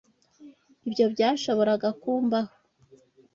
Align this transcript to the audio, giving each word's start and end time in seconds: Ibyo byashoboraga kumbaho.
Ibyo 0.87 1.05
byashoboraga 1.13 1.89
kumbaho. 2.01 2.53